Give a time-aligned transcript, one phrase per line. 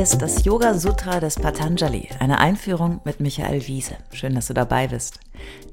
[0.00, 3.98] Ist das Yoga Sutra des Patanjali, eine Einführung mit Michael Wiese.
[4.14, 5.20] Schön, dass du dabei bist.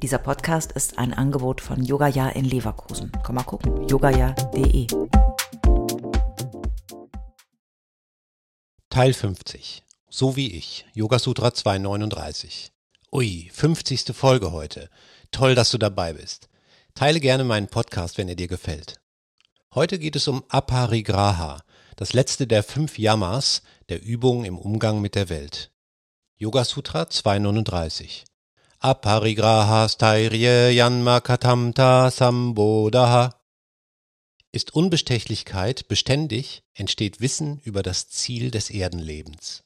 [0.02, 3.10] Dieser Podcast ist ein Angebot von Yogaya in Leverkusen.
[3.24, 4.88] Komm mal gucken, yogaya.de.
[8.90, 9.86] Teil 50.
[10.10, 10.86] So wie ich.
[10.94, 12.74] Yoga Sutra 239.
[13.14, 14.14] Ui, 50.
[14.14, 14.90] Folge heute.
[15.32, 16.50] Toll, dass du dabei bist.
[16.96, 19.00] Teile gerne meinen Podcast, wenn er dir gefällt.
[19.74, 21.62] Heute geht es um Aparigraha,
[21.98, 25.72] das letzte der fünf Yamas der Übung im Umgang mit der Welt.
[26.38, 28.24] Yoga Sutra 239.
[28.80, 33.42] Aparigraha stairye yanma katamta sambodaha.
[34.52, 39.64] Ist Unbestechlichkeit beständig, entsteht Wissen über das Ziel des Erdenlebens.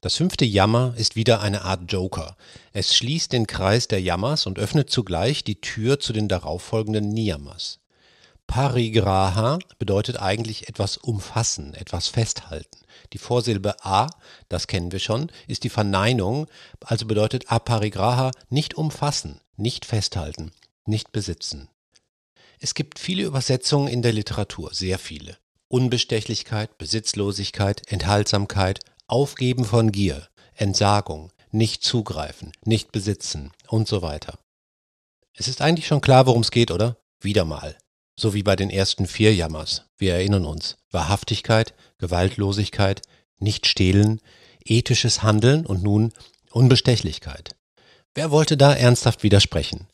[0.00, 2.36] Das fünfte Yama ist wieder eine Art Joker.
[2.72, 7.79] Es schließt den Kreis der Yamas und öffnet zugleich die Tür zu den darauffolgenden Niyamas.
[8.50, 12.80] Parigraha bedeutet eigentlich etwas umfassen, etwas festhalten.
[13.12, 14.08] Die Vorsilbe a,
[14.48, 16.48] das kennen wir schon, ist die Verneinung,
[16.84, 20.50] also bedeutet aparigraha nicht umfassen, nicht festhalten,
[20.84, 21.68] nicht besitzen.
[22.58, 25.36] Es gibt viele Übersetzungen in der Literatur, sehr viele.
[25.68, 34.40] Unbestechlichkeit, Besitzlosigkeit, Enthaltsamkeit, Aufgeben von Gier, Entsagung, nicht zugreifen, nicht besitzen und so weiter.
[35.34, 36.96] Es ist eigentlich schon klar, worum es geht, oder?
[37.20, 37.78] Wieder mal
[38.20, 39.86] so wie bei den ersten vier Jammers.
[39.96, 40.76] Wir erinnern uns.
[40.90, 43.00] Wahrhaftigkeit, Gewaltlosigkeit,
[43.38, 44.20] nicht stehlen,
[44.64, 46.12] ethisches Handeln und nun
[46.50, 47.56] Unbestechlichkeit.
[48.14, 49.86] Wer wollte da ernsthaft widersprechen?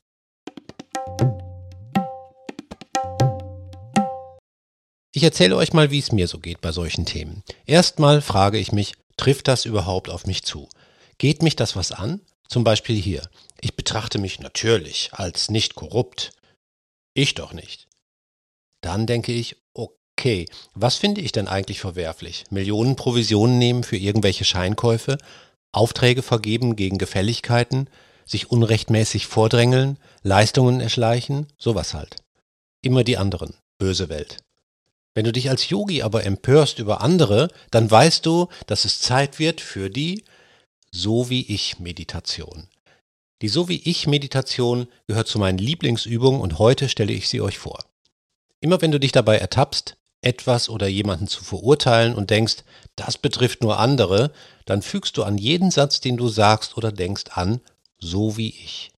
[5.13, 7.43] Ich erzähle euch mal, wie es mir so geht bei solchen Themen.
[7.65, 10.69] Erstmal frage ich mich, trifft das überhaupt auf mich zu?
[11.19, 12.21] Geht mich das was an?
[12.49, 13.23] Zum Beispiel hier.
[13.61, 16.33] Ich betrachte mich natürlich als nicht korrupt.
[17.15, 17.87] Ich doch nicht.
[18.81, 22.45] Dann denke ich, okay, was finde ich denn eigentlich verwerflich?
[22.51, 25.19] Millionen Provisionen nehmen für irgendwelche Scheinkäufe,
[25.73, 27.89] Aufträge vergeben gegen Gefälligkeiten,
[28.25, 32.17] sich unrechtmäßig vordrängeln, Leistungen erschleichen, sowas halt.
[32.83, 34.39] Immer die anderen, böse Welt.
[35.15, 39.39] Wenn du dich als Yogi aber empörst über andere, dann weißt du, dass es Zeit
[39.39, 40.25] wird für die
[40.93, 42.69] So wie ich Meditation.
[43.43, 47.59] Die So wie ich Meditation gehört zu meinen Lieblingsübungen und heute stelle ich sie euch
[47.59, 47.85] vor.
[48.61, 52.65] Immer wenn du dich dabei ertappst, etwas oder jemanden zu verurteilen und denkst,
[52.97, 54.33] das betrifft nur andere,
[54.65, 57.61] dann fügst du an jeden Satz, den du sagst oder denkst, an,
[57.99, 58.93] so wie ich.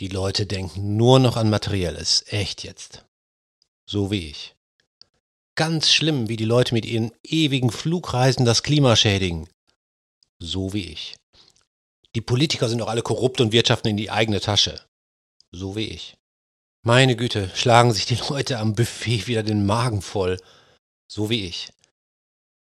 [0.00, 3.04] Die Leute denken nur noch an Materielles, echt jetzt.
[3.86, 4.54] So wie ich.
[5.56, 9.46] Ganz schlimm, wie die Leute mit ihren ewigen Flugreisen das Klima schädigen.
[10.38, 11.16] So wie ich.
[12.14, 14.80] Die Politiker sind doch alle korrupt und wirtschaften in die eigene Tasche.
[15.52, 16.16] So wie ich.
[16.82, 20.38] Meine Güte, schlagen sich die Leute am Buffet wieder den Magen voll.
[21.08, 21.72] So wie ich.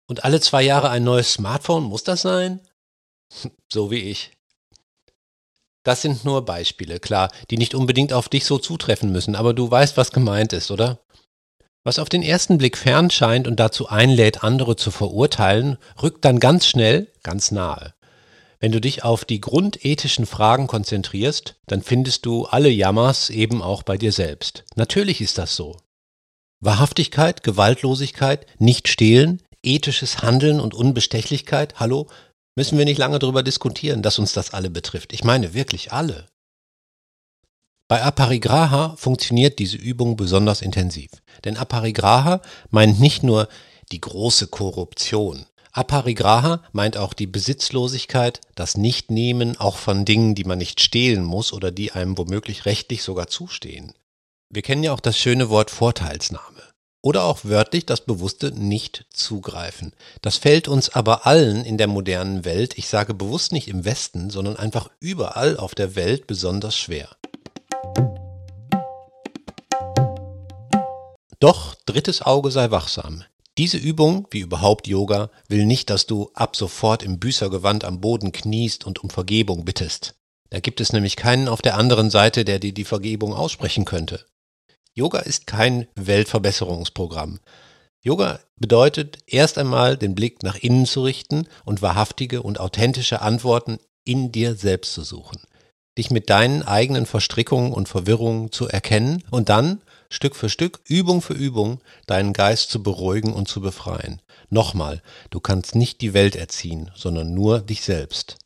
[0.09, 2.61] Und alle zwei Jahre ein neues Smartphone, muss das sein?
[3.73, 4.31] so wie ich.
[5.83, 9.71] Das sind nur Beispiele, klar, die nicht unbedingt auf dich so zutreffen müssen, aber du
[9.71, 11.01] weißt, was gemeint ist, oder?
[11.83, 16.41] Was auf den ersten Blick fern scheint und dazu einlädt, andere zu verurteilen, rückt dann
[16.41, 17.95] ganz schnell ganz nahe.
[18.59, 23.83] Wenn du dich auf die grundethischen Fragen konzentrierst, dann findest du alle Jammers eben auch
[23.83, 24.65] bei dir selbst.
[24.77, 25.77] Natürlich ist das so.
[26.61, 32.07] Wahrhaftigkeit, Gewaltlosigkeit, nicht stehlen, ethisches Handeln und Unbestechlichkeit, hallo,
[32.57, 35.13] müssen wir nicht lange darüber diskutieren, dass uns das alle betrifft.
[35.13, 36.29] Ich meine wirklich alle.
[37.89, 41.11] Bei Aparigraha funktioniert diese Übung besonders intensiv.
[41.45, 42.41] Denn Aparigraha
[42.71, 43.49] meint nicht nur
[43.93, 50.57] die große Korruption, Aparigraha meint auch die Besitzlosigkeit, das Nichtnehmen auch von Dingen, die man
[50.57, 53.93] nicht stehlen muss oder die einem womöglich rechtlich sogar zustehen.
[54.49, 56.63] Wir kennen ja auch das schöne Wort Vorteilsnahme.
[57.03, 59.93] Oder auch wörtlich das bewusste Nicht-Zugreifen.
[60.23, 64.31] Das fällt uns aber allen in der modernen Welt, ich sage bewusst nicht im Westen,
[64.31, 67.11] sondern einfach überall auf der Welt besonders schwer.
[71.39, 73.25] Doch drittes Auge sei wachsam.
[73.59, 78.31] Diese Übung, wie überhaupt Yoga, will nicht, dass du ab sofort im Büßergewand am Boden
[78.33, 80.15] kniest und um Vergebung bittest.
[80.51, 84.27] Da gibt es nämlich keinen auf der anderen Seite, der dir die Vergebung aussprechen könnte.
[84.93, 87.41] Yoga ist kein Weltverbesserungsprogramm.
[88.03, 93.79] Yoga bedeutet erst einmal den Blick nach innen zu richten und wahrhaftige und authentische Antworten
[94.05, 95.41] in dir selbst zu suchen.
[95.99, 99.81] Dich mit deinen eigenen Verstrickungen und Verwirrungen zu erkennen und dann
[100.17, 104.23] Stück für Stück, Übung für Übung, deinen Geist zu beruhigen und zu befreien.
[104.49, 108.39] Nochmal, du kannst nicht die Welt erziehen, sondern nur dich selbst.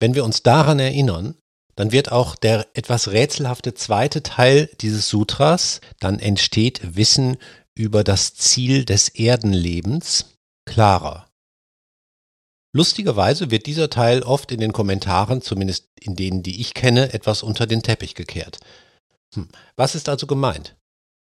[0.00, 1.36] Wenn wir uns daran erinnern,
[1.76, 7.36] dann wird auch der etwas rätselhafte zweite Teil dieses Sutras, dann entsteht Wissen
[7.74, 11.28] über das Ziel des Erdenlebens, klarer.
[12.74, 17.42] Lustigerweise wird dieser Teil oft in den Kommentaren, zumindest in denen, die ich kenne, etwas
[17.42, 18.60] unter den Teppich gekehrt.
[19.34, 19.48] Hm.
[19.76, 20.74] Was ist also gemeint?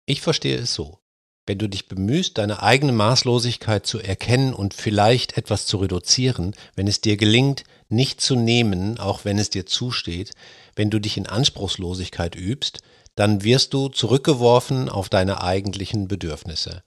[0.06, 1.00] Ich verstehe es so.
[1.46, 6.88] Wenn du dich bemühst, deine eigene Maßlosigkeit zu erkennen und vielleicht etwas zu reduzieren, wenn
[6.88, 10.32] es dir gelingt, nicht zu nehmen, auch wenn es dir zusteht,
[10.76, 12.80] wenn du dich in Anspruchslosigkeit übst,
[13.16, 16.84] dann wirst du zurückgeworfen auf deine eigentlichen Bedürfnisse.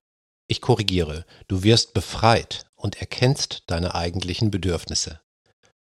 [0.48, 5.20] Ich korrigiere, du wirst befreit und erkennst deine eigentlichen Bedürfnisse.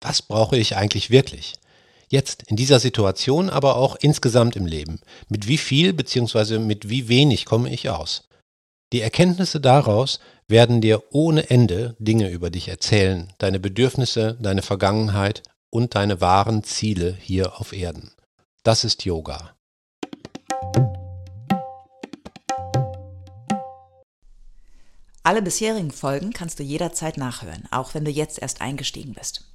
[0.01, 1.55] Was brauche ich eigentlich wirklich?
[2.15, 5.01] Jetzt in dieser Situation, aber auch insgesamt im Leben.
[5.27, 6.59] Mit wie viel bzw.
[6.59, 8.29] mit wie wenig komme ich aus?
[8.93, 15.43] Die Erkenntnisse daraus werden dir ohne Ende Dinge über dich erzählen, deine Bedürfnisse, deine Vergangenheit
[15.69, 18.13] und deine wahren Ziele hier auf Erden.
[18.63, 19.53] Das ist Yoga.
[25.21, 29.54] Alle bisherigen Folgen kannst du jederzeit nachhören, auch wenn du jetzt erst eingestiegen bist.